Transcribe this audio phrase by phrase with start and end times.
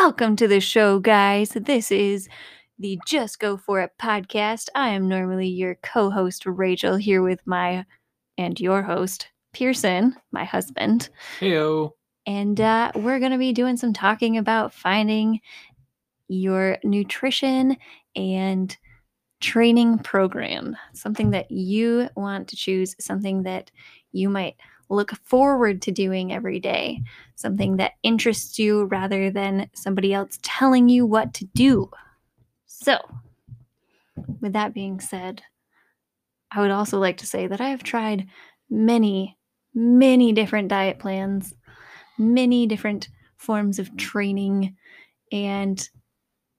[0.00, 1.50] Welcome to the show, guys.
[1.50, 2.28] This is
[2.78, 4.68] the Just Go For It podcast.
[4.72, 7.84] I am normally your co host, Rachel, here with my
[8.38, 11.08] and your host, Pearson, my husband.
[11.40, 11.94] Heyo.
[12.26, 15.40] And uh, we're going to be doing some talking about finding
[16.28, 17.76] your nutrition
[18.14, 18.76] and
[19.40, 23.72] training program, something that you want to choose, something that
[24.12, 24.54] you might
[24.88, 27.02] look forward to doing every day,
[27.34, 31.90] something that interests you rather than somebody else telling you what to do.
[32.66, 32.98] So,
[34.40, 35.42] with that being said,
[36.50, 38.26] I would also like to say that I have tried
[38.70, 39.36] many,
[39.74, 41.54] many different diet plans,
[42.18, 44.76] many different forms of training,
[45.30, 45.88] and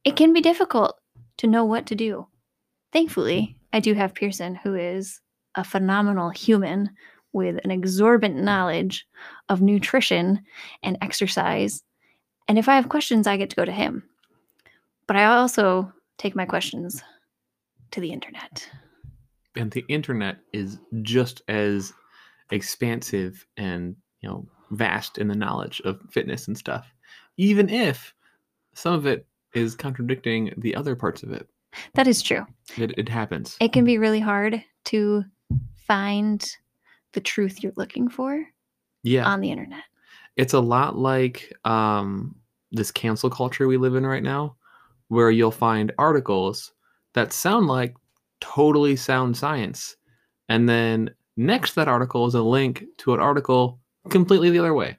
[0.04, 1.00] it can be difficult
[1.38, 2.28] to know what to do.
[2.94, 5.20] Thankfully, I do have Pearson, who is
[5.56, 6.92] a phenomenal human
[7.34, 9.06] with an exorbitant knowledge
[9.50, 10.42] of nutrition
[10.84, 11.84] and exercise.
[12.48, 14.04] And if I have questions, I get to go to him.
[15.08, 17.04] But I also take my questions
[17.92, 18.70] to the internet.
[19.56, 21.94] And the internet is just as
[22.52, 26.88] expansive and, you know, vast in the knowledge of fitness and stuff,
[27.38, 28.14] even if
[28.74, 31.48] some of it is contradicting the other parts of it.
[31.96, 32.46] That is true.
[32.78, 33.58] It, it happens.
[33.60, 35.24] It can be really hard to
[35.76, 36.56] find
[37.14, 38.46] the truth you're looking for
[39.04, 39.26] yeah.
[39.26, 39.84] on the internet.
[40.36, 42.36] It's a lot like um,
[42.72, 44.56] this cancel culture we live in right now,
[45.08, 46.72] where you'll find articles
[47.14, 47.96] that sound like
[48.40, 49.96] totally sound science.
[50.48, 54.74] And then next to that article is a link to an article completely the other
[54.74, 54.98] way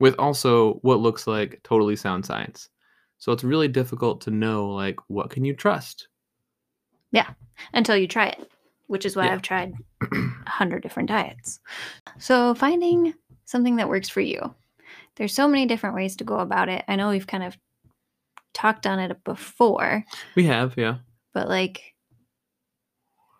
[0.00, 2.68] with also what looks like totally sound science.
[3.18, 6.08] So it's really difficult to know like what can you trust?
[7.10, 7.30] Yeah,
[7.72, 8.50] until you try it,
[8.86, 9.32] which is why Yeah.
[9.34, 9.74] I've tried
[10.46, 11.60] a hundred different diets.
[12.18, 14.54] So finding something that works for you.
[15.16, 16.84] There's so many different ways to go about it.
[16.88, 17.56] I know we've kind of
[18.52, 20.04] talked on it before,
[20.36, 20.96] We have, yeah.
[21.32, 21.94] but like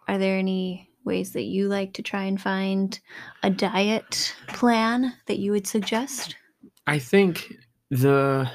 [0.07, 2.99] are there any ways that you like to try and find
[3.43, 6.37] a diet plan that you would suggest?
[6.87, 7.55] I think
[7.91, 8.51] the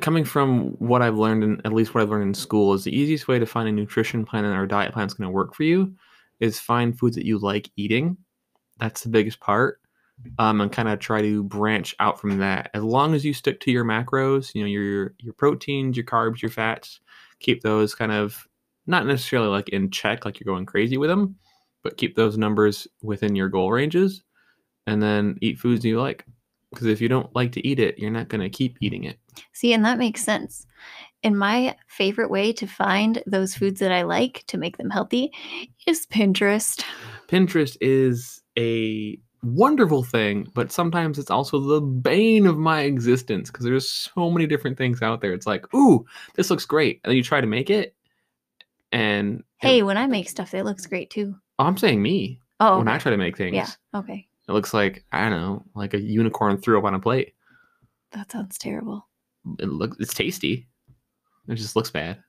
[0.00, 2.96] coming from what I've learned and at least what I've learned in school is the
[2.96, 5.54] easiest way to find a nutrition plan and our diet plan is going to work
[5.54, 5.94] for you
[6.40, 8.16] is find foods that you like eating.
[8.78, 9.80] That's the biggest part.
[10.38, 12.70] Um, and kind of try to branch out from that.
[12.72, 16.40] As long as you stick to your macros, you know, your your proteins, your carbs,
[16.40, 17.00] your fats,
[17.40, 18.46] keep those kind of
[18.86, 21.34] not necessarily like in check, like you're going crazy with them,
[21.82, 24.22] but keep those numbers within your goal ranges,
[24.86, 26.24] and then eat foods you like.
[26.74, 29.18] Because if you don't like to eat it, you're not going to keep eating it.
[29.52, 30.66] See, and that makes sense.
[31.22, 35.32] And my favorite way to find those foods that I like to make them healthy
[35.86, 36.84] is Pinterest.
[37.28, 43.64] Pinterest is a wonderful thing, but sometimes it's also the bane of my existence because
[43.64, 45.32] there's so many different things out there.
[45.32, 47.00] It's like, ooh, this looks great.
[47.04, 47.94] And then you try to make it.
[48.92, 51.36] And Hey, when I make stuff, it looks great too.
[51.58, 53.54] I'm saying me Oh, when I try to make things.
[53.54, 53.68] yeah.
[53.98, 54.28] Okay.
[54.48, 57.34] It looks like, I don't know, like a unicorn threw up on a plate.
[58.12, 59.08] That sounds terrible.
[59.58, 60.68] It looks it's tasty.
[61.48, 62.22] It just looks bad.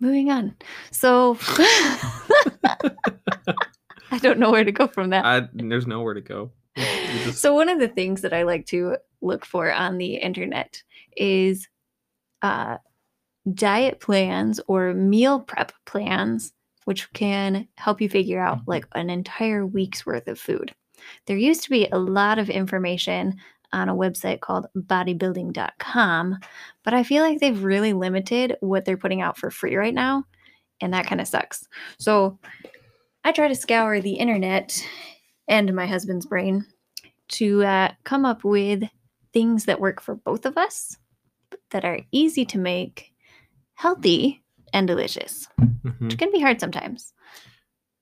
[0.00, 0.54] Moving on.
[0.90, 1.38] So
[4.10, 5.24] I don't know where to go from that.
[5.24, 6.52] I, there's nowhere to go.
[6.76, 10.82] Just- so one of the things that I like to look for on the internet
[11.16, 11.68] is
[12.42, 12.76] uh,
[13.52, 16.52] diet plans or meal prep plans,
[16.86, 18.64] which can help you figure out Mhm.
[18.66, 20.74] like an entire week's worth of food.
[21.26, 23.36] There used to be a lot of information
[23.72, 26.38] on a website called bodybuilding.com,
[26.84, 30.24] but I feel like they've really limited what they're putting out for free right now,
[30.80, 31.66] and that kind of sucks.
[31.98, 32.38] So
[33.24, 34.82] I try to scour the internet
[35.48, 36.64] and my husband's brain
[37.28, 38.84] to uh, come up with
[39.32, 40.96] things that work for both of us,
[41.70, 43.12] that are easy to make,
[43.74, 46.00] healthy, and delicious, Mhm.
[46.00, 47.12] which can be hard sometimes.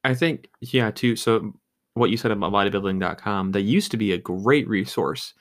[0.05, 1.17] I think, yeah, too.
[1.17, 1.53] So,
[1.95, 5.33] what you said about bodybuilding.com, they used to be a great resource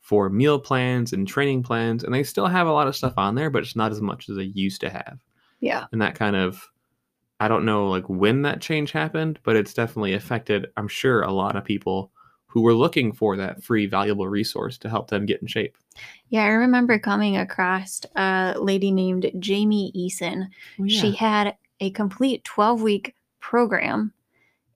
[0.00, 3.34] for meal plans and training plans, and they still have a lot of stuff on
[3.34, 5.18] there, but it's not as much as they used to have.
[5.60, 5.86] Yeah.
[5.92, 6.66] And that kind of,
[7.38, 11.30] I don't know like when that change happened, but it's definitely affected, I'm sure, a
[11.32, 12.12] lot of people
[12.50, 15.76] who were looking for that free, valuable resource to help them get in shape.
[16.30, 20.48] Yeah, I remember coming across a lady named Jamie Eason.
[20.88, 24.12] She had a complete 12 week program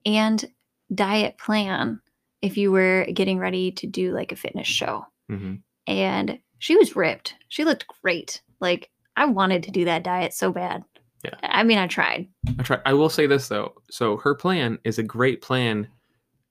[0.05, 0.45] and
[0.93, 1.99] diet plan
[2.41, 5.05] if you were getting ready to do like a fitness show.
[5.29, 5.55] hmm
[5.85, 7.35] And she was ripped.
[7.49, 8.41] She looked great.
[8.61, 10.83] Like, I wanted to do that diet so bad.
[11.25, 11.35] Yeah.
[11.43, 12.29] I mean, I tried.
[12.57, 12.81] I tried.
[12.85, 13.73] I will say this though.
[13.89, 15.87] So her plan is a great plan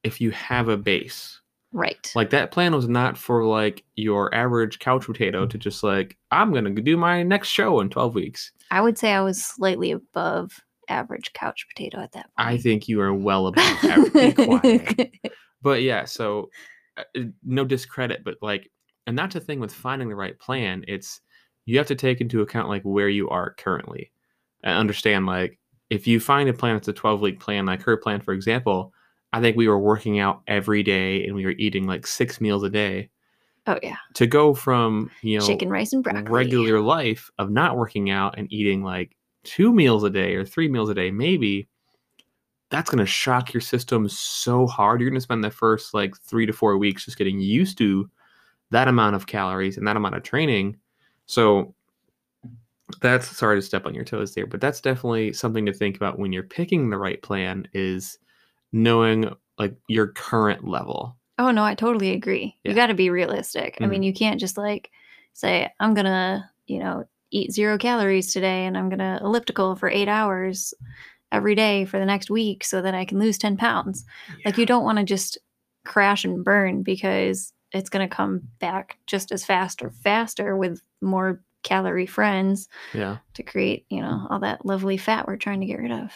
[0.04, 1.40] if you have a base.
[1.72, 2.12] Right.
[2.14, 6.52] Like that plan was not for like your average couch potato to just like I'm
[6.52, 8.52] gonna do my next show in 12 weeks.
[8.70, 10.52] I would say I was slightly above
[10.88, 12.48] average couch potato at that point.
[12.48, 15.20] I think you are well above average.
[15.62, 16.50] But yeah, so
[16.98, 18.70] uh, uh, no discredit, but like,
[19.06, 20.84] and that's the thing with finding the right plan.
[20.86, 21.22] It's
[21.64, 24.12] you have to take into account like where you are currently
[24.62, 25.58] and understand like
[25.88, 28.92] if you find a plan that's a 12 week plan, like her plan, for example,
[29.34, 32.62] I think we were working out every day and we were eating like six meals
[32.62, 33.10] a day.
[33.66, 33.96] oh yeah.
[34.14, 36.22] To go from, you know, Chicken, rice, and broccoli.
[36.22, 40.68] regular life of not working out and eating like two meals a day or three
[40.68, 41.68] meals a day, maybe
[42.70, 45.00] that's going to shock your system so hard.
[45.00, 48.08] You're going to spend the first like three to four weeks just getting used to
[48.70, 50.76] that amount of calories and that amount of training.
[51.26, 51.74] So
[53.00, 56.20] that's sorry to step on your toes there, but that's definitely something to think about
[56.20, 58.18] when you're picking the right plan is
[58.74, 61.16] knowing like your current level.
[61.38, 62.56] Oh no, I totally agree.
[62.64, 62.70] Yeah.
[62.70, 63.78] You got to be realistic.
[63.80, 64.02] I mean, mm-hmm.
[64.02, 64.90] you can't just like
[65.32, 69.76] say I'm going to, you know, eat 0 calories today and I'm going to elliptical
[69.76, 70.74] for 8 hours
[71.30, 74.04] every day for the next week so that I can lose 10 pounds.
[74.44, 75.38] Like you don't want to just
[75.84, 80.80] crash and burn because it's going to come back just as fast or faster with
[81.00, 83.18] more calorie friends Yeah.
[83.34, 86.12] to create, you know, all that lovely fat we're trying to get rid of.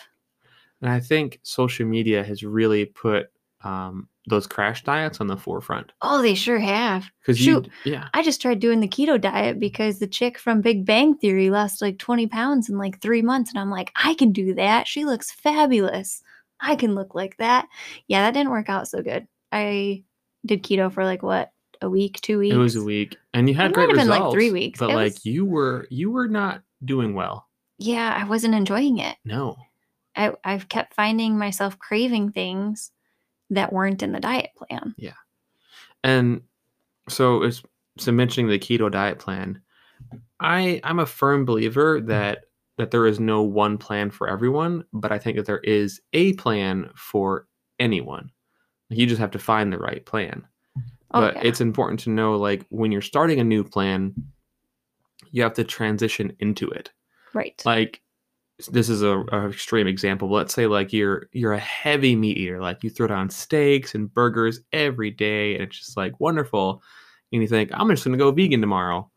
[0.83, 3.31] And I think social media has really put
[3.65, 7.11] um, those crash diets on the forefront Oh, they sure have.
[7.21, 7.71] because you, Shoot.
[7.85, 11.51] yeah, I just tried doing the keto diet because the chick from Big Bang Theory
[11.51, 13.51] lost like 20 pounds in like three months.
[13.51, 14.87] And I'm like, I can do that.
[14.87, 16.23] She looks fabulous.
[16.61, 17.67] I can look like that.
[18.07, 19.27] Yeah, that didn't work out so good.
[19.51, 20.05] I
[20.47, 21.51] did keto for like what,
[21.83, 22.55] a week, two weeks?
[22.55, 24.79] it was a week, and you had It great have been, like, three weeks.
[24.79, 27.49] but It like was- you were you were not doing well.
[27.79, 29.17] Yeah, I wasn't enjoying it.
[29.25, 29.57] No,
[30.19, 32.91] I, I've kept finding myself craving things
[33.51, 34.95] that weren't in the diet plan.
[34.99, 35.15] Yeah.
[36.05, 36.43] And
[37.09, 37.63] so it's
[37.99, 39.63] so mentioning the keto diet plan.
[40.41, 42.45] I I'm a firm believer that
[42.77, 46.35] that there is no one plan for everyone, but I think that there is a
[46.35, 47.47] plan for
[47.79, 48.31] anyone.
[48.89, 50.47] You just have to find the right plan.
[51.13, 51.43] Oh, but yeah.
[51.45, 54.15] it's important to know like when you're starting a new plan
[55.31, 56.91] you have to transition into it
[57.35, 57.63] right.
[57.65, 58.03] like
[58.67, 62.61] this is a, a extreme example let's say like you're you're a heavy meat eater
[62.61, 66.83] like you throw down steaks and burgers every day and it's just like wonderful
[67.33, 69.09] and you think i'm just going to go vegan tomorrow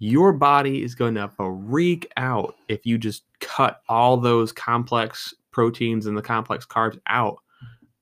[0.00, 6.06] your body is going to freak out if you just cut all those complex proteins
[6.06, 7.38] and the complex carbs out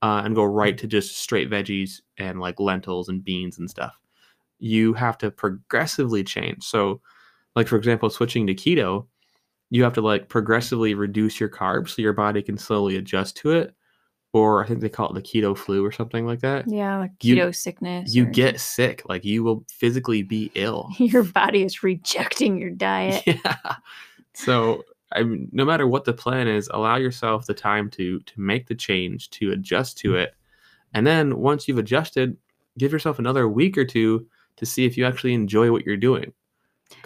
[0.02, 3.98] uh, and go right to just straight veggies and like lentils and beans and stuff.
[4.58, 6.64] You have to progressively change.
[6.64, 7.00] So,
[7.54, 9.06] like for example, switching to keto,
[9.70, 13.50] you have to like progressively reduce your carbs so your body can slowly adjust to
[13.52, 13.74] it.
[14.32, 16.68] Or I think they call it the keto flu or something like that.
[16.68, 18.14] yeah, like you- keto sickness.
[18.14, 20.90] You or- get sick, like you will physically be ill.
[20.98, 23.22] your body is rejecting your diet.
[23.26, 23.76] Yeah.
[24.34, 28.40] So I mean, no matter what the plan is, allow yourself the time to to
[28.40, 30.34] make the change, to adjust to it,
[30.92, 32.36] and then once you've adjusted,
[32.76, 34.26] give yourself another week or two
[34.56, 36.32] to see if you actually enjoy what you're doing.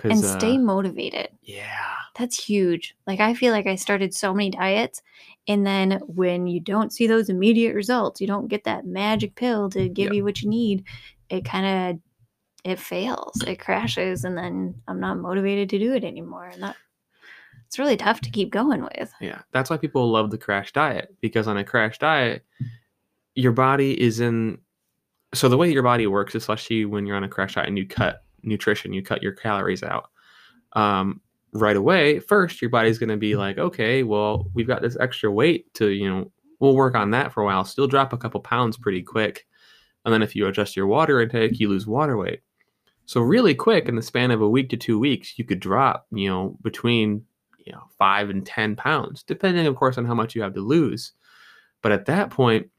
[0.05, 1.29] And uh, stay motivated.
[1.43, 2.95] yeah, That's huge.
[3.07, 5.03] Like I feel like I started so many diets
[5.49, 9.71] and then when you don't see those immediate results, you don't get that magic pill
[9.71, 10.15] to give Yep.
[10.15, 10.85] you what you need,
[11.29, 11.67] it kind
[11.97, 12.01] of
[12.63, 13.43] it fails.
[13.47, 16.77] It crashes and then I'm not motivated to do it anymore and that
[17.67, 19.13] it's really tough to keep going with.
[19.21, 19.43] yeah.
[19.53, 22.45] That's why people love the crash diet because on a crash diet,
[23.35, 24.59] your body is in.
[25.35, 27.87] So the way your body works, especially when you're on a crash diet and you
[27.87, 30.11] cut nutrition, you cut your calories out.
[30.75, 31.21] Um,
[31.53, 35.31] right away, first your body's going to be like, okay, well, we've got this extra
[35.31, 36.31] weight to, you know,
[36.61, 37.65] we'll work on that for a while.
[37.65, 39.47] Still drop a couple pounds pretty quick.
[40.05, 42.41] And then if you adjust your water intake, you lose water weight.
[43.07, 46.07] So really quick in the span of a week to two weeks, you could drop,
[46.13, 47.25] you know, between,
[47.59, 50.61] you know, five and 10 pounds, depending of course on how much you have to
[50.61, 51.13] lose.
[51.83, 52.71] But at that point,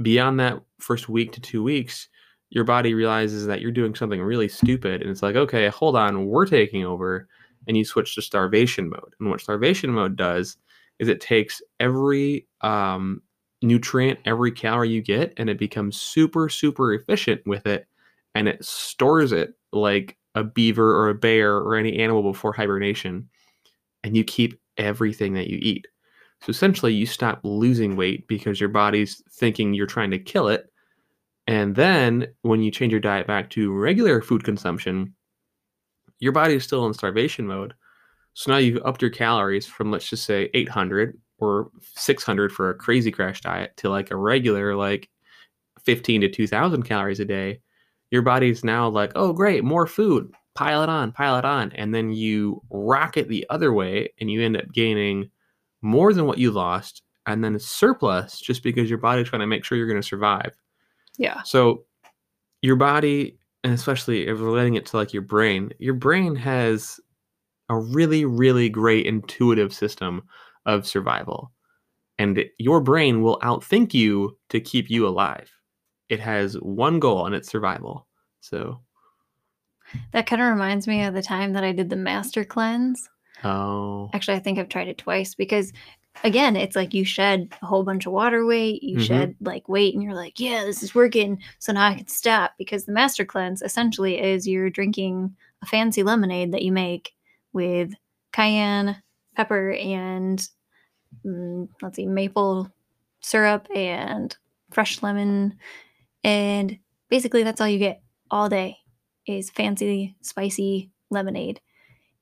[0.00, 2.08] beyond that first week to two weeks,
[2.52, 5.00] your body realizes that you're doing something really stupid.
[5.00, 7.26] And it's like, okay, hold on, we're taking over.
[7.66, 9.14] And you switch to starvation mode.
[9.18, 10.58] And what starvation mode does
[10.98, 13.22] is it takes every um,
[13.62, 17.86] nutrient, every calorie you get, and it becomes super, super efficient with it.
[18.34, 23.30] And it stores it like a beaver or a bear or any animal before hibernation.
[24.04, 25.86] And you keep everything that you eat.
[26.42, 30.71] So essentially, you stop losing weight because your body's thinking you're trying to kill it.
[31.52, 35.14] And then when you change your diet back to regular food consumption,
[36.18, 37.74] your body is still in starvation mode.
[38.32, 42.74] So now you've upped your calories from, let's just say, 800 or 600 for a
[42.74, 45.10] crazy crash diet to like a regular, like
[45.84, 47.60] 15 to 2000 calories a day,
[48.10, 51.70] your body's now like, oh, great, more food, pile it on, pile it on.
[51.72, 55.28] And then you rocket the other way and you end up gaining
[55.82, 59.66] more than what you lost and then surplus just because your body's trying to make
[59.66, 60.56] sure you're going to survive.
[61.18, 61.42] Yeah.
[61.42, 61.84] So
[62.62, 67.00] your body, and especially if relating it to like your brain, your brain has
[67.68, 70.22] a really, really great intuitive system
[70.66, 71.52] of survival.
[72.18, 75.50] And your brain will outthink you to keep you alive.
[76.08, 78.06] It has one goal and it's survival.
[78.40, 78.80] So
[80.12, 83.08] That kind of reminds me of the time that I did the master cleanse.
[83.44, 84.10] Oh.
[84.12, 85.72] Actually, I think I've tried it twice because
[86.24, 89.06] again, it's like you shed a whole bunch of water weight, you Mhm.
[89.06, 91.42] shed like weight, and you're like, yeah, this is working.
[91.58, 96.02] So now I can stop because the master cleanse essentially is you're drinking a fancy
[96.02, 97.14] lemonade that you make
[97.52, 97.92] with
[98.32, 99.02] cayenne,
[99.36, 100.48] pepper, and
[101.24, 102.70] mm, let's see, maple
[103.20, 104.36] syrup and
[104.70, 105.58] fresh lemon.
[106.24, 106.78] And
[107.08, 108.78] basically, that's all you get all day
[109.26, 111.60] is fancy, spicy lemonade.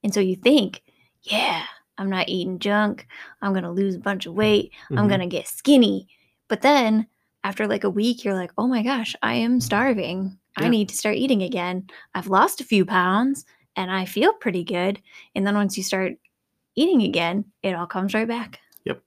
[0.03, 0.83] And so you think,
[1.23, 1.65] yeah,
[2.01, 3.07] I'm not eating junk.
[3.43, 4.73] I'm going to lose a bunch of weight.
[4.91, 5.09] I'm Mhm.
[5.09, 6.09] going to get skinny.
[6.49, 7.07] But then
[7.45, 10.39] after like a week, you're like, oh my gosh, I am starving.
[10.57, 11.87] I need to start eating again.
[12.15, 13.45] I've lost a few pounds
[13.77, 15.01] and I feel pretty good.
[15.35, 16.15] And then once you start
[16.75, 18.59] eating again, it all comes right back.
[18.85, 19.03] Yep.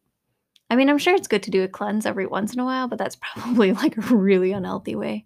[0.69, 2.87] I mean, I'm sure it's good to do a cleanse every once in a while,
[2.87, 5.25] but that's probably like a really unhealthy way.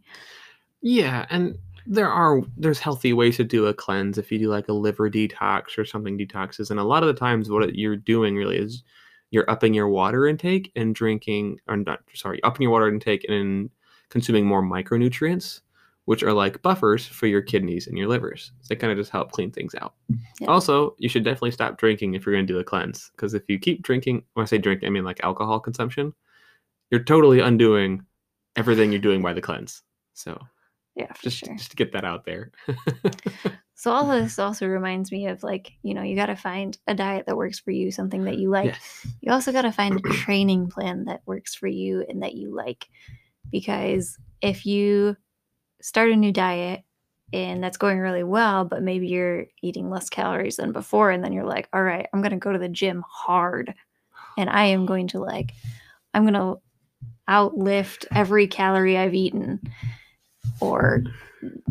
[0.82, 1.58] Yeah, and
[1.90, 5.10] there are there's healthy ways to do a cleanse if you do like a liver
[5.10, 6.70] detox or something detoxes.
[6.70, 8.84] And a lot of the times what you're doing really is
[9.32, 13.70] you're upping your water intake and drinking or not sorry, upping your water intake and
[14.10, 15.62] consuming more micronutrients,
[16.06, 18.52] which are like buffers for your kidneys and your livers.
[18.68, 19.94] They kind of just help clean things out.
[20.40, 20.48] Yeah.
[20.48, 23.44] Also, you should definitely stop drinking if you're going to do a cleanse because if
[23.48, 26.14] you keep drinking, when I say drink, I mean like alcohol consumption,
[26.92, 28.06] you're totally undoing
[28.58, 29.84] everything you're doing by the cleanse.
[30.14, 30.38] So,
[30.98, 31.56] Yeah, just sure.
[31.56, 32.52] just to get that out there.
[33.80, 36.76] So all of this also reminds me of like, you know, you got to find
[36.88, 38.66] a diet that works for you, something that you like.
[38.66, 39.08] yes.
[39.22, 42.56] You also got to find a training plan that works for you and that you
[42.56, 42.90] like.
[43.52, 45.16] Because if you
[45.80, 46.82] start a new diet
[47.32, 51.32] and that's going really well, but maybe you're eating less calories than before, and then
[51.32, 53.76] you're like, all right, I'm going to go to the gym hard
[54.40, 55.54] and I am going to like,
[56.16, 56.60] I'm going to
[57.30, 59.62] outlift every calorie I've eaten
[60.60, 61.04] or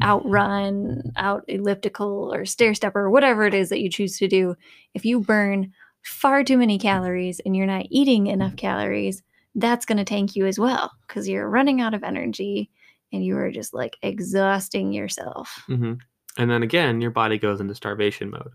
[0.02, 4.56] outrun, out elliptical or stair stepper or whatever it is that you choose to do,
[4.94, 9.22] if you burn far too many calories and you're not eating enough calories,
[9.54, 12.70] that's going to tank you as well because you're running out of energy
[13.12, 15.62] and you are just like exhausting yourself.
[15.66, 15.94] hmm
[16.38, 18.50] And then again, your body goes into starvation mode.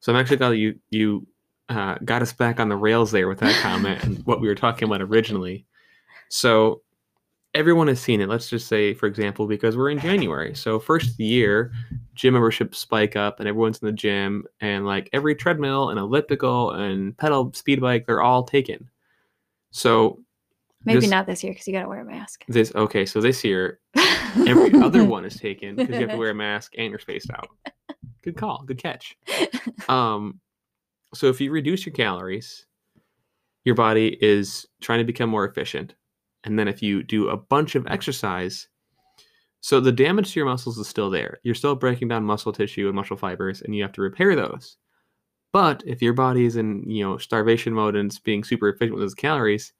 [0.00, 1.26] So I'm actually glad you you
[1.68, 4.54] uh, got us back on the rails there with that comment and what we were
[4.54, 5.66] talking about originally.
[6.28, 6.82] So
[7.54, 8.28] everyone has seen it.
[8.28, 10.54] Let's just say, for example, because we're in January.
[10.54, 11.70] So first year,
[12.14, 16.70] gym memberships spike up and everyone's in the gym and like every treadmill and elliptical
[16.70, 18.88] and pedal speed bike, they're all taken.
[19.70, 20.20] So
[20.84, 22.44] Maybe This- not this year because you got to wear a mask.
[22.48, 23.78] this okay, so this year
[24.48, 27.30] every other one is taken because you have to wear a mask and you're spaced
[27.30, 27.46] out.
[28.22, 29.16] Good call, good catch.
[29.88, 30.40] Um,
[31.14, 32.66] so if you reduce your calories,
[33.64, 35.94] your body is trying to become more efficient,
[36.44, 38.68] and then if you do a bunch of exercise,
[39.60, 41.38] so the damage to your muscles is still there.
[41.44, 44.76] You're still breaking down muscle tissue and muscle fibers, and you have to repair those.
[45.52, 48.94] But if your body is in you know starvation mode and it's being super efficient
[48.94, 49.72] with its calories,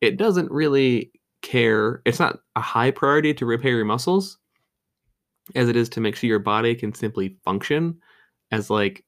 [0.00, 2.02] it doesn't really care.
[2.04, 4.38] It's not a high priority to repair your muscles
[5.54, 7.98] as it is to make sure your body can simply function
[8.50, 9.04] as like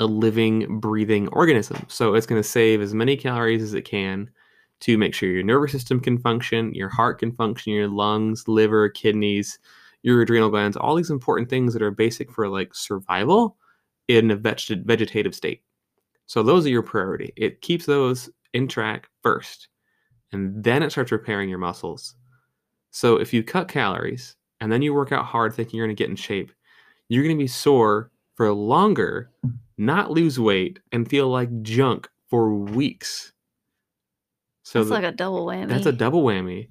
[0.00, 1.84] a living, breathing organism.
[1.88, 4.30] So it's going to save as many calories as it can
[4.80, 8.88] to make sure your nervous system can function, your heart can function, your lungs, liver,
[8.88, 9.58] kidneys,
[10.02, 13.56] your adrenal glands, all these important things that are basic for like survival
[14.06, 15.62] in a veg- vegetative state.
[16.26, 17.32] So those are your priority.
[17.36, 19.68] It keeps those in track first,
[20.32, 22.14] and then it starts repairing your muscles.
[22.90, 26.02] So if you cut calories and then you work out hard thinking you're going to
[26.02, 26.52] get in shape,
[27.08, 29.30] you're going to be sore for longer,
[29.76, 33.32] not lose weight, and feel like junk for weeks.
[34.68, 35.66] So That's the- like a double whammy.
[35.68, 36.68] that's a double whammy.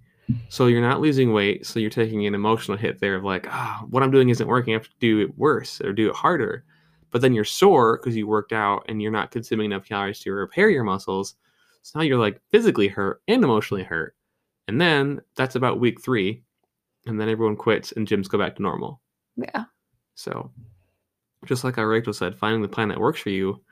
[0.49, 3.83] So you're not losing weight, so you're taking an emotional hit there of like, ah,
[3.89, 4.75] what I'm doing isn't working.
[4.75, 6.63] I have to do it worse or do it harder.
[7.09, 10.31] But then you're sore because you worked out and you're not consuming enough calories to
[10.31, 11.33] repair your muscles.
[11.81, 14.15] So now you're like physically hurt and emotionally hurt.
[14.67, 16.43] And then that's about week three.
[17.07, 19.01] And then everyone quits and gyms go back to normal.
[19.37, 19.63] yeah.
[20.13, 20.51] So,
[21.45, 23.63] just like our Rachel said, finding the plan that works for you.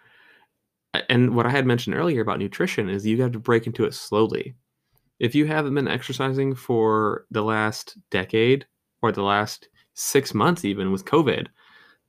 [1.09, 3.93] And what I had mentioned earlier about nutrition is you have to break into it
[3.93, 4.55] slowly.
[5.19, 8.65] If you haven't been exercising for the last decade
[9.01, 11.47] or the last six months, even with COVID,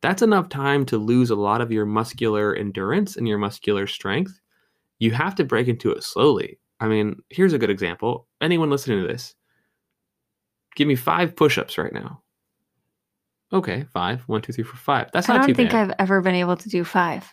[0.00, 4.40] that's enough time to lose a lot of your muscular endurance and your muscular strength.
[4.98, 6.58] You have to break into it slowly.
[6.80, 8.26] I mean, here's a good example.
[8.40, 9.34] Anyone listening to this,
[10.74, 12.22] give me five push ups right now.
[13.52, 14.22] Okay, five.
[14.22, 15.10] One, two, three, four, five.
[15.12, 15.90] That's I not don't think bad.
[15.90, 17.32] I've ever been able to do five.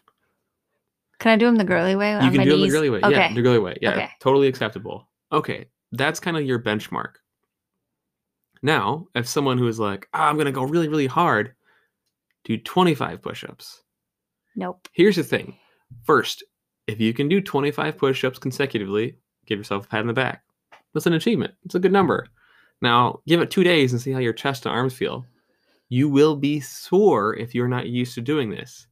[1.23, 2.71] Can I do them the girly way you can do knees?
[2.71, 2.99] the girly way.
[3.01, 3.11] Okay.
[3.15, 3.77] Yeah, the girly way.
[3.81, 4.09] Yeah, Okay.
[4.19, 5.07] totally acceptable.
[5.31, 7.13] Okay, that's kind of your benchmark.
[8.61, 11.55] Now, if someone who is like, "Ah, I'm going to go really, really hard,
[12.43, 13.83] do 25 push ups.
[14.55, 14.87] Nope.
[14.91, 15.57] Here's the thing
[16.03, 16.43] first,
[16.87, 20.43] if you can do 25 push ups consecutively, give yourself a pat on the back.
[20.93, 21.53] That's an achievement.
[21.63, 22.27] It's a good number.
[22.81, 25.25] Now, give it two days and see how your chest and arms feel.
[25.87, 28.87] You will be sore if you're not used to doing this.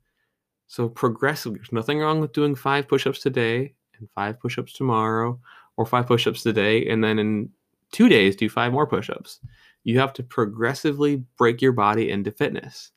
[0.71, 4.71] So, progressively, there's nothing wrong with doing five push ups today and five push ups
[4.71, 5.37] tomorrow,
[5.75, 7.49] or five push ups today, and then in
[7.91, 9.41] two days, do five more push ups.
[9.83, 12.93] You have to progressively break your body into fitness.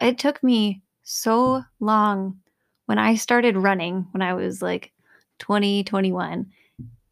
[0.00, 2.40] It took me so long
[2.86, 4.90] when I started running when I was like
[5.38, 6.50] 20, 21.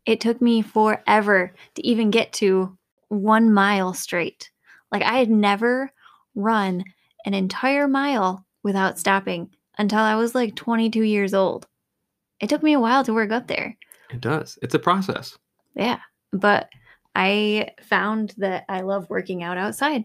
[0.05, 4.51] It took me forever to even get to one mile straight.
[4.91, 5.93] Like I had never
[6.35, 6.83] run
[7.25, 11.67] an entire mile without stopping until I was like 22 years old.
[12.41, 13.77] It took me a while to work up there.
[14.11, 14.59] It does.
[14.63, 15.39] It's a process.
[15.75, 16.01] Yeah.
[16.33, 16.69] But
[17.15, 20.05] I found that I love working out outside.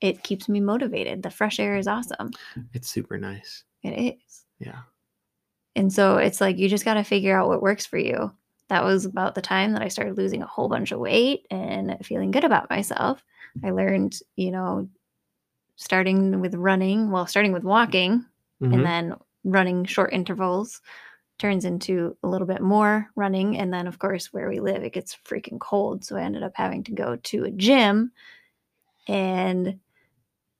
[0.00, 1.22] It keeps me motivated.
[1.22, 2.30] The fresh air is awesome.
[2.72, 3.64] It's super nice.
[3.82, 4.44] It is.
[4.58, 4.80] Yeah.
[5.76, 8.32] And so it's like you just got to figure out what works for you.
[8.68, 11.96] That was about the time that I started losing a whole bunch of weight and
[12.04, 13.24] feeling good about myself.
[13.64, 14.88] I learned, you know,
[15.76, 18.24] starting with running, well, starting with walking
[18.62, 18.74] Mhm.
[18.74, 20.80] and then running short intervals
[21.38, 23.56] turns into a little bit more running.
[23.58, 26.04] And then, of course, where we live, it gets freaking cold.
[26.04, 28.10] So I ended up having to go to a gym.
[29.06, 29.78] And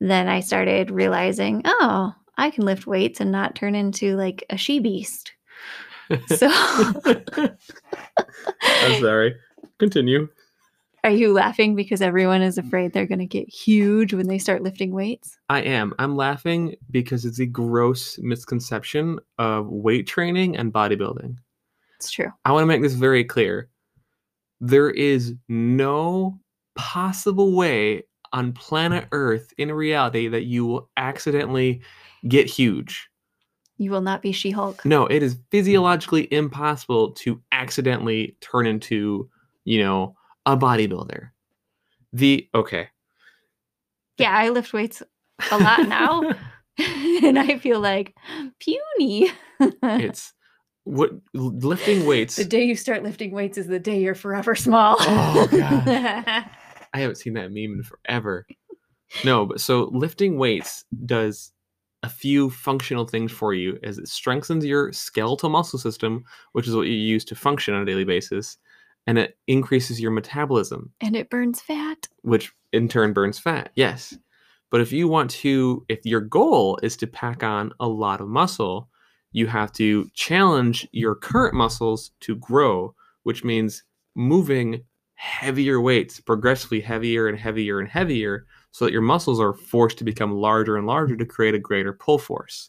[0.01, 4.57] then I started realizing, oh, I can lift weights and not turn into like a
[4.57, 5.33] she beast.
[6.29, 6.49] So
[8.63, 9.37] I'm sorry.
[9.79, 10.29] Continue.
[11.05, 12.67] Are you laughing because everyone is mm.
[12.67, 15.39] afraid they're going to get huge when they start lifting weights?
[15.49, 15.95] I am.
[15.99, 21.37] I'm laughing because it's a gross misconception of weight training and bodybuilding.
[21.97, 22.31] It's true.
[22.45, 23.69] I want to make this very clear.
[24.61, 26.39] There is no
[26.75, 31.81] possible way on planet Earth in reality that you will accidentally
[32.27, 33.09] get huge.
[33.79, 34.85] You will not be She Hulk.
[34.85, 39.31] No, it is physiologically impossible to accidentally turn into,
[39.65, 40.17] you know,
[40.53, 41.31] a bodybuilder.
[42.13, 42.89] The okay.
[44.17, 45.03] Yeah, I lift weights
[45.51, 46.23] a lot now.
[47.23, 48.15] and I feel like
[48.59, 49.31] puny.
[49.61, 50.33] it's
[50.85, 52.37] what lifting weights.
[52.37, 54.97] the day you start lifting weights is the day you're forever small.
[55.01, 55.89] Oh, God.
[56.95, 58.47] I haven't seen that meme in forever.
[59.25, 61.53] No, but so lifting weights does
[62.03, 66.75] a few functional things for you as it strengthens your skeletal muscle system, which is
[66.75, 68.57] what you use to function on a daily basis,
[69.09, 72.07] and it increases your metabolism, and it burns fat.
[72.21, 73.71] which in turn burns fat.
[73.75, 74.15] Yes.
[74.71, 78.29] But if you want to, if your goal is to pack on a lot of
[78.29, 78.91] muscle,
[79.33, 83.83] you have to challenge your current muscles to grow, which means
[84.15, 89.97] moving heavier weights, progressively heavier and heavier and heavier, so that your muscles are forced
[89.97, 92.69] to become larger and larger to create a greater pull force.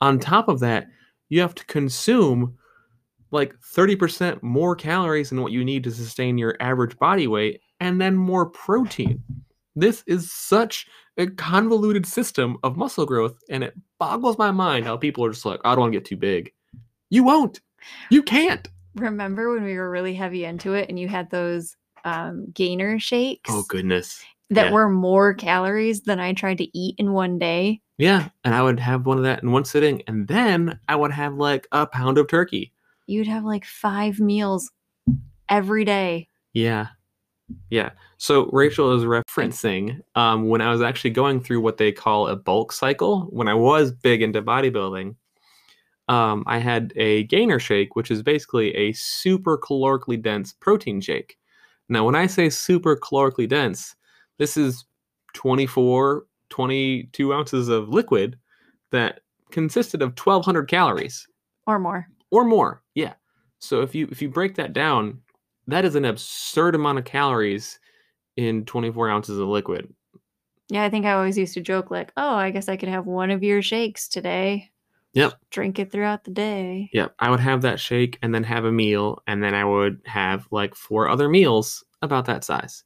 [0.00, 0.88] On top of that,
[1.28, 2.58] you have to consume
[3.30, 8.00] like 30% more calories than what you need to sustain your average body weight and
[8.00, 9.22] then more protein.
[9.76, 10.86] This is such
[11.18, 15.44] a convoluted system of muscle growth, and it boggles my mind how people are just
[15.44, 16.52] like, I don't want to get too big.
[17.10, 17.60] You won't.
[18.10, 18.68] You can't.
[18.96, 23.50] Remember when we were really heavy into it and you had those um, gainer shakes
[23.52, 24.22] Oh, goodness.
[24.50, 24.72] that yeah.
[24.72, 27.80] were more calories than I tried to eat in one day?
[27.98, 28.28] Yeah.
[28.44, 31.34] And I would have one of that in one sitting, and then I would have
[31.34, 32.72] like a pound of turkey.
[33.08, 34.70] You'd have like five meals
[35.48, 36.28] every day.
[36.52, 36.88] Yeah.
[37.70, 37.90] Yeah.
[38.18, 42.36] So Rachel is referencing um, when I was actually going through what they call a
[42.36, 43.22] bulk cycle.
[43.30, 45.16] When I was big into bodybuilding,
[46.08, 51.38] um, I had a gainer shake, which is basically a super calorically dense protein shake.
[51.88, 53.94] Now, when I say super calorically dense,
[54.36, 54.84] this is
[55.32, 58.38] 24, 22 ounces of liquid
[58.90, 61.26] that consisted of 1,200 calories
[61.66, 62.06] Or more.
[62.30, 62.82] Or more.
[62.94, 63.14] Yeah.
[63.58, 65.20] So if you if you break that down,
[65.66, 67.78] that is an absurd amount of calories
[68.36, 69.92] in 24 ounces of liquid.
[70.70, 73.06] Yeah, I think I always used to joke like, "Oh, I guess I could have
[73.06, 74.70] one of your shakes today."
[75.14, 75.32] Yep.
[75.50, 76.90] Drink it throughout the day.
[76.92, 77.14] Yep.
[77.18, 80.46] I would have that shake and then have a meal, and then I would have
[80.50, 82.84] like four other meals about that size.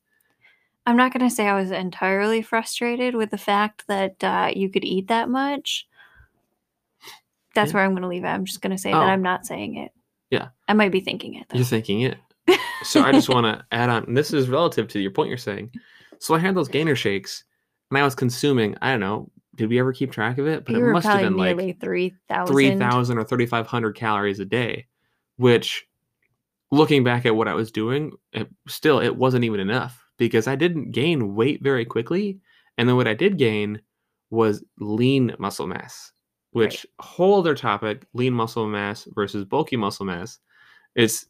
[0.86, 4.68] I'm not going to say I was entirely frustrated with the fact that uh, you
[4.68, 5.86] could eat that much.
[7.54, 7.76] That's Yeah.
[7.76, 8.28] where I'm going to leave it.
[8.28, 8.98] I'm just going to say Oh.
[8.98, 9.92] that I'm not saying it.
[10.30, 10.48] Yeah.
[10.68, 11.46] I might be thinking it.
[11.48, 11.56] Though.
[11.58, 12.18] You're thinking it.
[12.84, 14.04] So I just want to add on.
[14.06, 15.70] And this is relative to your point you're saying.
[16.18, 17.44] So I had those gainer shakes,
[17.90, 18.76] and I was consuming.
[18.82, 19.30] I don't know.
[19.54, 20.64] Did we ever keep track of it?
[20.64, 22.52] But you it must have been like nearly 3,000.
[22.52, 24.86] 3,000 or 3,500 calories a day,
[25.36, 25.86] which
[26.72, 30.56] looking back at what I was doing, it, still, it wasn't even enough because I
[30.56, 32.40] didn't gain weight very quickly.
[32.78, 33.80] And then what I did gain
[34.30, 36.10] was lean muscle mass,
[36.52, 40.38] which whole other topic lean muscle mass versus bulky muscle mass.
[40.94, 41.26] It's,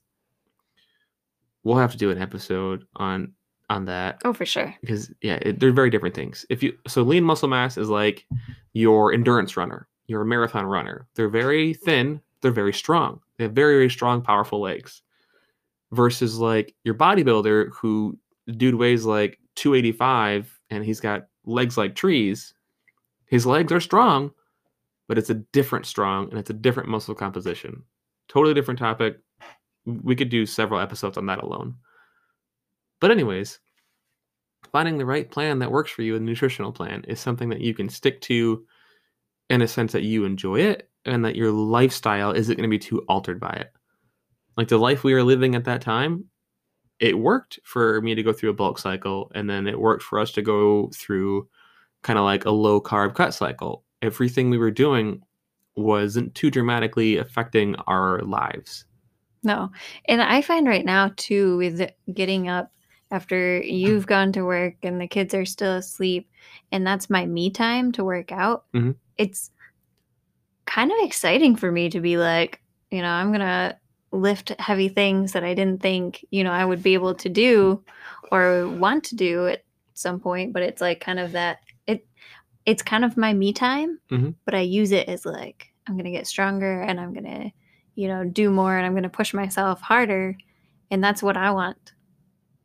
[1.65, 3.33] we'll have to do an episode on
[3.71, 4.75] on that Oh, for sure.
[4.83, 8.27] because yeah it, they're very different things if you so lean muscle mass is like
[8.75, 13.75] your endurance runner your marathon runner they're very thin they're very strong they have very
[13.77, 15.01] very strong powerful legs
[15.93, 18.19] versus like your bodybuilder who
[18.57, 22.53] dude weighs like 285 and he's got legs like trees
[23.27, 24.33] his legs are strong
[25.12, 27.83] but it's a different strong and it's a different muscle composition
[28.29, 29.18] totally different topic
[29.85, 31.75] we could do several episodes on that alone
[32.98, 33.59] but anyways
[34.70, 37.75] finding the right plan that works for you, a nutritional plan, is something that you
[37.75, 38.64] can stick to
[39.51, 42.79] in a sense that you enjoy it and that your lifestyle isn't going to be
[42.79, 43.72] too altered by it.
[44.57, 46.25] Like the life we were living at that time,
[47.01, 50.18] it worked for me to go through a bulk cycle, and then it worked for
[50.18, 51.48] us to go through
[52.03, 53.85] kind of like a low carb cut cycle.
[54.03, 55.23] Everything we were doing
[55.77, 58.85] wasn't too dramatically affecting our lives.
[59.43, 59.71] No.
[60.07, 62.73] And I find right now, too, with getting up
[63.11, 66.29] after you've gone to work and the kids are still asleep,
[66.71, 68.97] and that's my me time to work out, Mhm.
[69.19, 69.51] it's
[70.67, 72.61] kind of exciting for me to be like,
[72.91, 73.77] you know, I'm going to
[74.12, 77.83] lift heavy things that I didn't think, you know, I would be able to do
[78.31, 80.53] or want to do at some point.
[80.53, 81.59] But it's like kind of that,
[82.66, 84.35] it's kind of my me time, Mhm.
[84.44, 87.51] but I use it as like, I'm going to get stronger and I'm going to,
[87.94, 90.37] you know, do more and I'm going to push myself harder.
[90.90, 91.92] And that's what I want.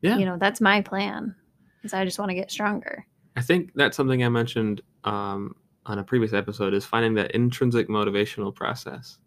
[0.01, 0.17] Yeah.
[0.17, 1.35] You know, that's my plan.
[1.83, 3.05] Is I just want to get stronger.
[3.35, 5.55] I think that's something I mentioned um,
[5.85, 9.17] on a previous episode is finding that intrinsic motivational process.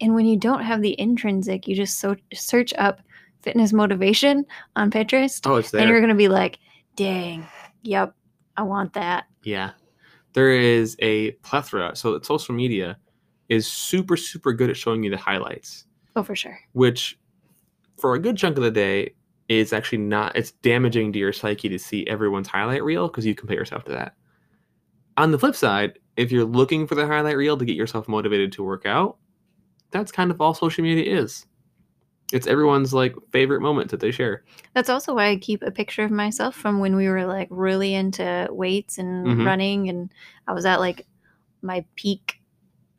[0.00, 3.00] And when you don't have the intrinsic, you just so search up
[3.42, 4.44] fitness motivation
[4.76, 5.80] on Pinterest Oh, it's there.
[5.80, 6.58] and you're going to be like,
[6.96, 7.46] dang,
[7.82, 8.14] yep,
[8.58, 9.24] I want that.
[9.44, 9.70] Yeah.
[10.34, 11.96] There is a plethora.
[11.96, 12.98] So social media
[13.48, 16.58] is super, super good at showing you the highlights, Oh, for sure.
[16.72, 17.18] which
[17.98, 19.14] for a good chunk of the day
[19.48, 23.34] is actually not, it's damaging to your psyche to see everyone's highlight reel because you
[23.34, 24.14] compare yourself to that.
[25.16, 28.52] On the flip side, if you're looking for the highlight reel to get yourself motivated
[28.52, 29.16] to work out,
[29.90, 31.46] that's kind of all social media is.
[32.32, 34.44] It's everyone's like favorite moment that they share.
[34.74, 37.94] That's also why I keep a picture of myself from when we were like really
[37.94, 39.46] into weights and Mhm.
[39.46, 39.88] running.
[39.88, 40.12] And
[40.46, 41.06] I was at like
[41.62, 42.40] my peak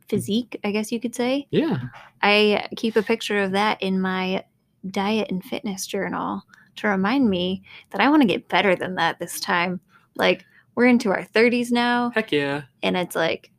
[0.08, 1.48] physique, I guess you could say.
[1.52, 1.78] Yeah.
[2.24, 4.44] I keep a picture of that in my
[4.90, 6.42] diet and fitness journal
[6.78, 7.62] to remind me
[7.92, 9.80] that I want to get better than that this time.
[10.16, 10.44] Like,
[10.76, 12.64] we're into our 30s now, Heck yeah.
[12.82, 13.52] and it's like,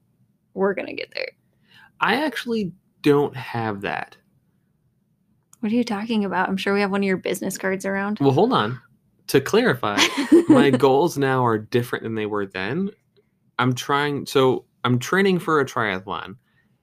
[0.55, 1.29] we're going to get there.
[2.01, 4.17] I actually don't have that.
[5.61, 6.49] What are you talking about?
[6.49, 8.19] I'm sure we have one of your business cards around.
[8.21, 8.81] Well, hold on.
[9.29, 9.99] To clarify,
[10.49, 12.91] my goals now are different than they were then.
[13.59, 16.37] I'm trying, so I'm training for a triathlon,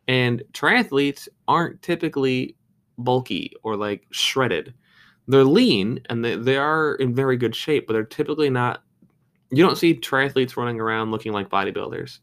[0.08, 2.56] and triathletes aren't typically
[2.98, 4.74] bulky or like shredded.
[5.28, 8.84] They're lean and they, they are in very good shape, but they're typically not.
[9.50, 12.20] You don't see triathletes running around looking like bodybuilders.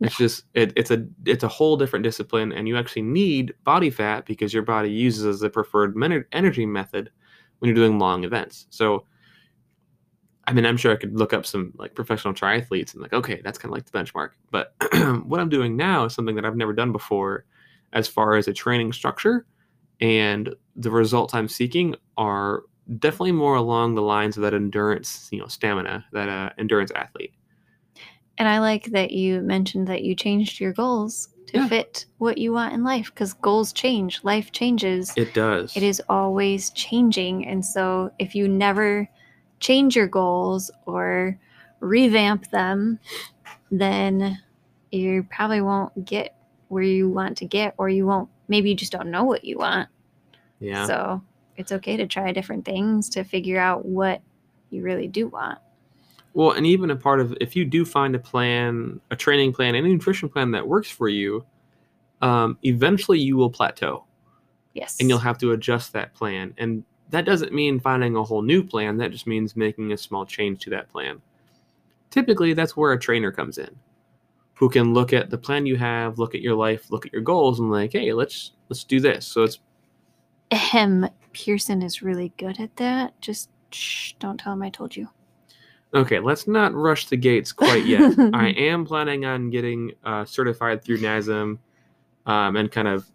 [0.00, 3.90] It's just it, it's a it's a whole different discipline, and you actually need body
[3.90, 7.10] fat because your body uses as the preferred men- energy method
[7.58, 8.66] when you're doing long events.
[8.70, 9.04] So,
[10.46, 13.42] I mean, I'm sure I could look up some like professional triathletes and like, okay,
[13.44, 14.30] that's kind of like the benchmark.
[14.50, 14.74] But
[15.26, 17.44] what I'm doing now is something that I've never done before,
[17.92, 19.44] as far as a training structure,
[20.00, 22.62] and the results I'm seeking are
[22.98, 27.34] definitely more along the lines of that endurance, you know, stamina, that uh, endurance athlete.
[28.40, 31.68] And I like that you mentioned that you changed your goals to Yeah.
[31.68, 35.12] fit what you want in life because goals change, life changes.
[35.16, 35.76] It does.
[35.76, 37.46] it is always changing.
[37.46, 39.08] And so if you never
[39.60, 41.38] change your goals or
[41.80, 42.98] revamp them,
[43.70, 44.38] then
[44.90, 46.34] you probably won't get
[46.68, 49.58] where you want to get, or you won't, maybe you just don't know what you
[49.58, 49.88] want.
[50.60, 50.86] Yeah.
[50.86, 51.22] So
[51.56, 54.22] it's okay to try different things to figure out what
[54.70, 55.58] you really do want.
[56.32, 59.74] Well, and even a part of if you do find a plan, a training plan,
[59.74, 61.44] and a nutrition plan that works for you,
[62.22, 64.04] um, eventually you will plateau
[64.74, 64.98] Yes.
[65.00, 66.54] and you'll have to adjust that plan.
[66.58, 68.96] And that doesn't mean finding a whole new plan.
[68.98, 71.20] That just means making a small change to that plan.
[72.10, 73.74] Typically, that's where a trainer comes in,
[74.54, 77.22] who can look at the plan you have, look at your life, look at your
[77.22, 79.26] goals, and like, hey, let's let's do this.
[79.26, 79.58] So it's
[80.52, 81.08] Ahem.
[81.32, 83.20] Pearson is really good at that.
[83.20, 85.08] Just shh, don't tell him I told you.
[85.94, 86.18] Okay.
[86.20, 88.18] Let's not rush the gates quite yet.
[88.34, 91.58] I am planning on getting uh, certified through NASM,
[92.26, 93.06] um, and kind of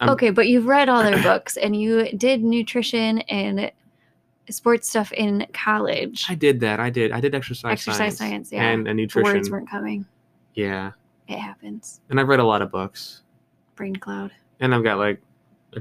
[0.00, 3.70] I'm- okay, but you've read all their books and you did nutrition and
[4.50, 6.24] sports stuff in college.
[6.28, 6.80] I did that.
[6.80, 7.12] I did.
[7.12, 8.62] I did exercise, Exercise science, science, yeah.
[8.70, 9.32] and, and The nutrition.
[9.34, 10.06] words weren't coming.
[10.54, 10.92] yeah,
[11.26, 12.00] It happens.
[12.10, 13.22] and I've read a lot of books.
[13.76, 14.32] Brain cloud.
[14.60, 15.20] and I've got like
[15.76, 15.80] a,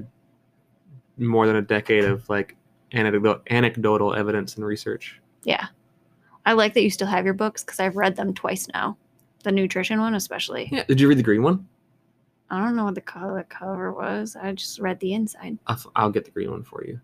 [1.18, 2.56] more than a decade of like
[2.94, 5.20] anecdotal, anecdotal evidence and research.
[5.44, 5.68] Yeah.
[6.48, 8.98] I like that you still have your books because I've read them twice now.
[9.44, 10.70] The nutrition one, especially.
[10.72, 10.86] Yeah.
[10.86, 11.68] Did you read the green one?
[12.50, 14.38] I don't know what the color cover was.
[14.38, 15.58] I just read the inside.
[15.68, 17.02] I'll, I'll get the green one for you.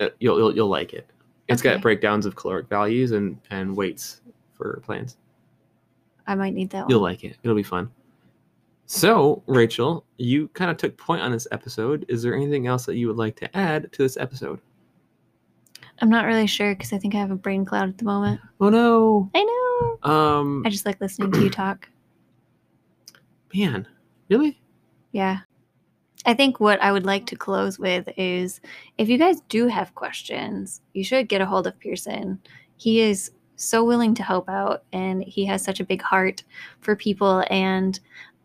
[0.00, 1.06] Uh, You'll, you'll you'll like it.
[1.48, 1.74] It's Okay.
[1.74, 4.22] got breakdowns of caloric values and and weights
[4.54, 5.18] for plants.
[6.26, 7.36] I might need that You'll like it.
[7.42, 7.90] It'll be fun.
[8.86, 12.04] So, Rachel, you kind of took point on this episode.
[12.08, 14.58] Is there anything else that you would like to add to this episode?
[16.00, 18.40] I'm not really sure because I think I have a brain cloud at the moment.
[18.60, 19.30] Oh no.
[19.34, 20.10] I know.
[20.10, 21.88] Um I just like listening to you talk.
[23.54, 23.86] man,
[24.28, 24.60] really?
[25.12, 25.40] Yeah.
[26.26, 28.60] I think what I would like to close with is
[28.98, 32.40] if you guys do have questions, you should get a hold of Pearson.
[32.76, 36.42] He is so willing to help out and he has such a big heart
[36.80, 37.44] for people.
[37.50, 38.00] And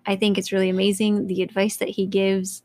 [0.06, 2.64] I think it's really amazing the advice that he gives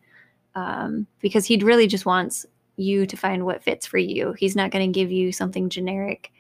[0.55, 2.45] um, because he really just wants
[2.77, 4.33] you to find what fits for you.
[4.33, 6.33] He's not going to give you something generic.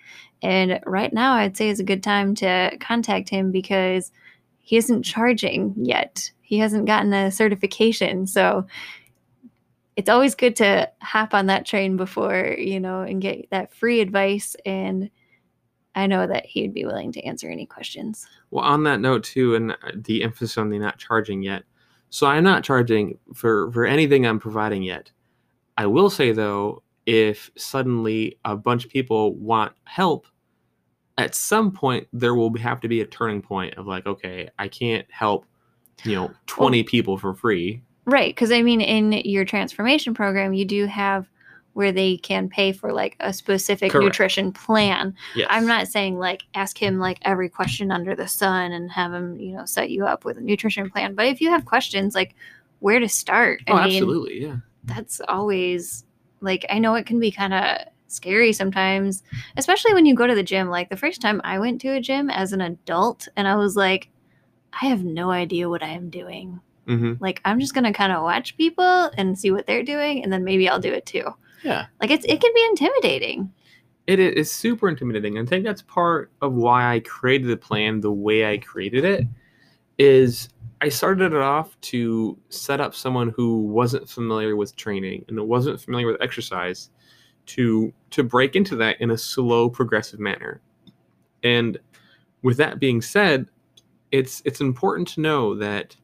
[0.43, 4.13] And right now, I'd say is a good time to contact him because
[4.61, 6.31] he isn't charging yet.
[6.43, 8.27] He hasn't gotten a certification.
[8.27, 8.67] So
[9.97, 14.01] it's always good to hop on that train before, you know, and get that free
[14.01, 14.57] advice.
[14.67, 15.11] And
[15.95, 18.27] I know that he'd be willing to answer any questions.
[18.51, 21.63] Well, on that note too, and uh, the emphasis on the not charging yet.
[22.11, 25.11] So I'm not charging for for anything I'm providing yet.
[25.77, 30.27] I will say though, if suddenly a bunch of people want help,
[31.19, 34.69] at some point there will have to be a turning point of like, okay, I
[34.69, 35.45] can't help,
[36.05, 37.83] you know, 20 people for free.
[38.07, 38.35] Right.
[38.35, 41.29] Because I mean, in your transformation program, you do have
[41.75, 44.05] where they can pay for like a specific Correct.
[44.05, 45.15] nutrition plan.
[45.35, 45.49] Yes.
[45.51, 49.37] I'm not saying like ask him like every question under the sun and have him,
[49.41, 51.15] you know, set you up with a nutrition plan.
[51.15, 52.35] But if you have questions like
[52.79, 54.43] where to start, I Oh, mean, absolutely.
[54.43, 54.57] Yeah.
[54.87, 56.05] That's always
[56.41, 59.23] like I know it can be kind of scary sometimes,
[59.57, 60.69] especially when you go to the gym.
[60.69, 63.77] Like the first time I went to a gym as an adult and I was
[63.77, 64.09] like,
[64.81, 66.61] I have no idea what I am doing.
[66.87, 70.33] hmm Like I'm just gonna kind of watch people and see what they're doing, and
[70.33, 71.25] then maybe I'll do it too.
[71.63, 71.87] Yeah.
[72.01, 73.53] Like it's it can be intimidating.
[74.07, 75.39] It is super intimidating.
[75.39, 79.05] And I think that's part of why I created the plan the way I created
[79.05, 79.27] it.
[79.97, 80.49] Is
[80.85, 85.81] I started it off to set up someone who wasn't familiar with training and wasn't
[85.81, 86.91] familiar with exercise
[87.47, 90.61] to to break into that in a slow progressive manner.
[91.43, 91.79] And
[92.43, 93.49] with that being said,
[94.13, 95.97] it's it's important to know that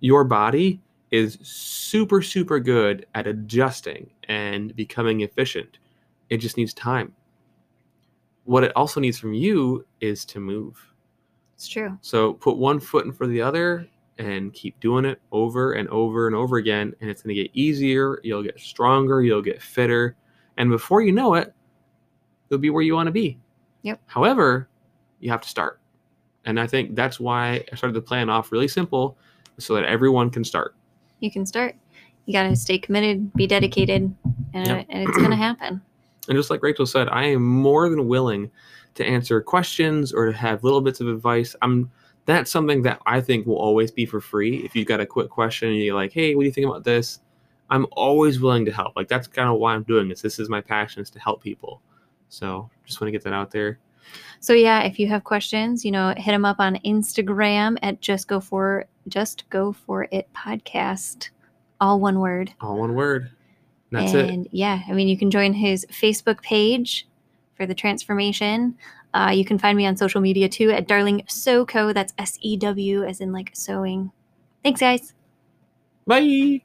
[0.00, 5.76] your body is super super good at adjusting and becoming efficient.
[6.30, 7.12] It just needs time.
[8.44, 10.89] What it also needs from you is to move.
[11.60, 11.98] It's true.
[12.00, 16.26] So put one foot in for the other and keep doing it over and over
[16.26, 16.94] and over again.
[17.02, 18.18] And it's going to get easier.
[18.24, 19.20] You'll get stronger.
[19.20, 20.16] You'll get fitter.
[20.56, 21.52] And before you know it,
[22.48, 23.38] you'll be where you want to be.
[23.82, 24.00] Yep.
[24.06, 24.70] However,
[25.18, 25.80] you have to start.
[26.46, 29.18] And I think that's why I started the plan off really simple
[29.58, 30.74] so that everyone can start.
[31.18, 31.76] You can start.
[32.24, 34.14] You gotta stay committed, be dedicated,
[34.54, 34.86] and, Yep.
[34.88, 35.82] and it's gonna happen.
[36.26, 38.50] And just like Rachel said, I am more than willing
[38.94, 41.54] to answer questions or to have little bits of advice.
[41.62, 41.90] I'm
[42.26, 44.58] that's something that I think will always be for free.
[44.58, 46.84] If you've got a quick question and you're like, hey, what do you think about
[46.84, 47.20] this?
[47.70, 48.94] I'm always willing to help.
[48.94, 50.22] Like that's kind of why I'm doing this.
[50.22, 51.80] This is my passion is to help people.
[52.28, 53.78] So just want to get that out there.
[54.40, 58.28] So yeah, if you have questions, you know, hit them up on Instagram at just
[58.28, 61.30] go for just go for it podcast,
[61.80, 62.52] all one word.
[62.60, 63.30] All one word.
[63.90, 64.30] That's it.
[64.30, 67.08] and yeah, I mean, you can join his Facebook page
[67.60, 68.74] for the transformation.
[69.12, 71.92] Uh, you can find me on social media too at Darling Sew.co.
[71.92, 74.12] That's S E W as in like sewing.
[74.64, 75.12] Thanks, guys.
[76.06, 76.62] Bye.